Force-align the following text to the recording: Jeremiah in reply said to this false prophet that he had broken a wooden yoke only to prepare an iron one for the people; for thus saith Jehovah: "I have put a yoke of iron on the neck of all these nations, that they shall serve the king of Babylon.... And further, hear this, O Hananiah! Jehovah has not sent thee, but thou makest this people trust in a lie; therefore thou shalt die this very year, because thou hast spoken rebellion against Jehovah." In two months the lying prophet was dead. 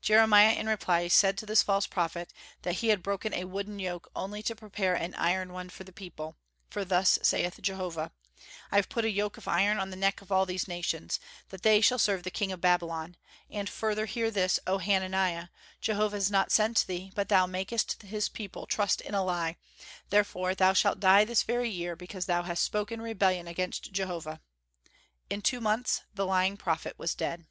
Jeremiah 0.00 0.52
in 0.54 0.68
reply 0.68 1.08
said 1.08 1.36
to 1.38 1.44
this 1.44 1.60
false 1.64 1.88
prophet 1.88 2.32
that 2.62 2.76
he 2.76 2.90
had 2.90 3.02
broken 3.02 3.34
a 3.34 3.46
wooden 3.46 3.80
yoke 3.80 4.08
only 4.14 4.40
to 4.44 4.54
prepare 4.54 4.94
an 4.94 5.12
iron 5.16 5.52
one 5.52 5.68
for 5.70 5.82
the 5.82 5.90
people; 5.92 6.36
for 6.70 6.84
thus 6.84 7.18
saith 7.24 7.60
Jehovah: 7.60 8.12
"I 8.70 8.76
have 8.76 8.88
put 8.88 9.04
a 9.04 9.10
yoke 9.10 9.38
of 9.38 9.48
iron 9.48 9.80
on 9.80 9.90
the 9.90 9.96
neck 9.96 10.20
of 10.22 10.30
all 10.30 10.46
these 10.46 10.68
nations, 10.68 11.18
that 11.48 11.62
they 11.64 11.80
shall 11.80 11.98
serve 11.98 12.22
the 12.22 12.30
king 12.30 12.52
of 12.52 12.60
Babylon.... 12.60 13.16
And 13.50 13.68
further, 13.68 14.06
hear 14.06 14.30
this, 14.30 14.60
O 14.68 14.78
Hananiah! 14.78 15.48
Jehovah 15.80 16.16
has 16.18 16.30
not 16.30 16.52
sent 16.52 16.86
thee, 16.86 17.10
but 17.16 17.28
thou 17.28 17.46
makest 17.46 17.98
this 18.08 18.28
people 18.28 18.66
trust 18.68 19.00
in 19.00 19.16
a 19.16 19.24
lie; 19.24 19.56
therefore 20.10 20.54
thou 20.54 20.74
shalt 20.74 21.00
die 21.00 21.24
this 21.24 21.42
very 21.42 21.68
year, 21.70 21.96
because 21.96 22.26
thou 22.26 22.44
hast 22.44 22.62
spoken 22.62 23.02
rebellion 23.02 23.48
against 23.48 23.90
Jehovah." 23.90 24.40
In 25.28 25.42
two 25.42 25.60
months 25.60 26.02
the 26.14 26.24
lying 26.24 26.56
prophet 26.56 26.94
was 27.00 27.16
dead. 27.16 27.46